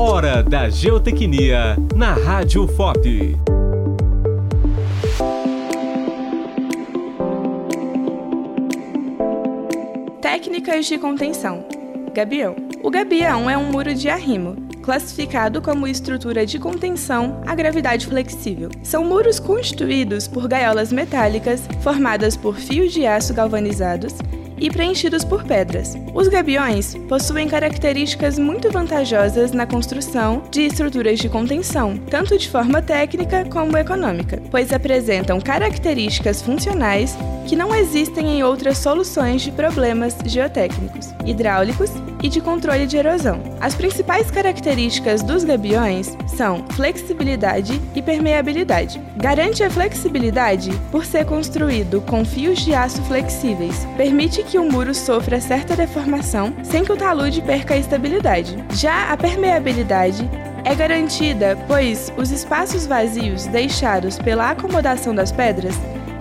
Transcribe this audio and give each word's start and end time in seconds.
Hora 0.00 0.44
da 0.44 0.68
Geotecnia 0.68 1.76
na 1.92 2.12
Rádio 2.12 2.68
FOP. 2.68 3.36
Técnicas 10.22 10.86
de 10.86 10.98
contenção. 10.98 11.64
Gabião. 12.14 12.54
O 12.80 12.88
gabião 12.90 13.50
é 13.50 13.58
um 13.58 13.72
muro 13.72 13.92
de 13.92 14.08
arrimo, 14.08 14.54
classificado 14.82 15.60
como 15.60 15.88
estrutura 15.88 16.46
de 16.46 16.60
contenção 16.60 17.42
à 17.44 17.56
gravidade 17.56 18.06
flexível. 18.06 18.70
São 18.84 19.04
muros 19.04 19.40
constituídos 19.40 20.28
por 20.28 20.46
gaiolas 20.46 20.92
metálicas 20.92 21.68
formadas 21.82 22.36
por 22.36 22.54
fios 22.54 22.92
de 22.92 23.04
aço 23.04 23.34
galvanizados 23.34 24.14
e 24.60 24.70
preenchidos 24.70 25.24
por 25.24 25.44
pedras. 25.44 25.96
Os 26.14 26.28
gabiões 26.28 26.94
possuem 27.08 27.48
características 27.48 28.38
muito 28.38 28.70
vantajosas 28.70 29.52
na 29.52 29.66
construção 29.66 30.42
de 30.50 30.62
estruturas 30.62 31.18
de 31.18 31.28
contenção, 31.28 31.96
tanto 32.10 32.36
de 32.36 32.48
forma 32.48 32.82
técnica 32.82 33.44
como 33.44 33.76
econômica, 33.76 34.42
pois 34.50 34.72
apresentam 34.72 35.40
características 35.40 36.42
funcionais 36.42 37.16
que 37.46 37.56
não 37.56 37.74
existem 37.74 38.38
em 38.38 38.42
outras 38.42 38.78
soluções 38.78 39.42
de 39.42 39.50
problemas 39.50 40.16
geotécnicos, 40.24 41.14
hidráulicos 41.24 41.90
e 42.22 42.28
de 42.28 42.40
controle 42.40 42.86
de 42.86 42.96
erosão. 42.96 43.40
As 43.60 43.74
principais 43.74 44.30
características 44.30 45.22
dos 45.22 45.42
gabiões 45.42 46.16
são 46.28 46.64
flexibilidade 46.70 47.80
e 47.94 48.00
permeabilidade. 48.00 49.00
Garante 49.16 49.64
a 49.64 49.70
flexibilidade 49.70 50.70
por 50.92 51.04
ser 51.04 51.24
construído 51.24 52.00
com 52.02 52.24
fios 52.24 52.60
de 52.60 52.72
aço 52.72 53.02
flexíveis, 53.02 53.84
permite 53.96 54.44
que 54.44 54.58
o 54.58 54.70
muro 54.70 54.94
sofra 54.94 55.40
certa 55.40 55.74
deformação 55.74 56.54
sem 56.62 56.84
que 56.84 56.92
o 56.92 56.96
talude 56.96 57.42
perca 57.42 57.74
a 57.74 57.78
estabilidade. 57.78 58.56
Já 58.74 59.10
a 59.12 59.16
permeabilidade 59.16 60.28
é 60.64 60.74
garantida, 60.74 61.58
pois 61.66 62.12
os 62.16 62.30
espaços 62.30 62.86
vazios 62.86 63.46
deixados 63.46 64.18
pela 64.18 64.50
acomodação 64.50 65.14
das 65.14 65.32
pedras 65.32 65.74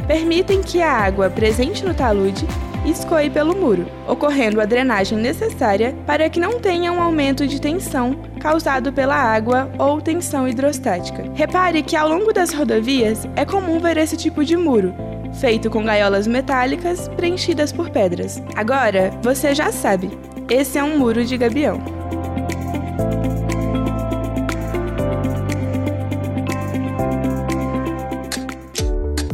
permitem 0.07 0.61
que 0.63 0.81
a 0.81 0.91
água 0.91 1.29
presente 1.29 1.83
no 1.83 1.93
talude 1.93 2.47
escoe 2.91 3.29
pelo 3.29 3.55
muro, 3.55 3.85
ocorrendo 4.07 4.61
a 4.61 4.65
drenagem 4.65 5.17
necessária 5.17 5.95
para 6.05 6.29
que 6.29 6.39
não 6.39 6.59
tenha 6.59 6.91
um 6.91 7.01
aumento 7.01 7.45
de 7.45 7.59
tensão 7.59 8.15
causado 8.39 8.93
pela 8.93 9.15
água 9.15 9.69
ou 9.77 10.01
tensão 10.01 10.47
hidrostática. 10.47 11.25
Repare 11.33 11.83
que 11.83 11.95
ao 11.95 12.07
longo 12.07 12.31
das 12.31 12.53
rodovias 12.53 13.27
é 13.35 13.45
comum 13.45 13.79
ver 13.79 13.97
esse 13.97 14.15
tipo 14.15 14.43
de 14.45 14.55
muro, 14.55 14.93
feito 15.39 15.69
com 15.69 15.83
gaiolas 15.83 16.27
metálicas 16.27 17.07
preenchidas 17.09 17.71
por 17.71 17.89
pedras. 17.89 18.41
Agora, 18.55 19.11
você 19.21 19.53
já 19.53 19.71
sabe, 19.71 20.09
esse 20.49 20.77
é 20.77 20.83
um 20.83 20.97
muro 20.97 21.25
de 21.25 21.37
gabião. 21.37 21.96